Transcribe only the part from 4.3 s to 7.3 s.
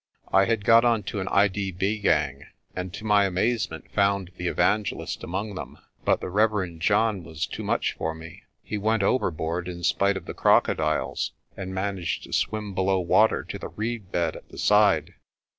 the evangelist among them. But the Reverend John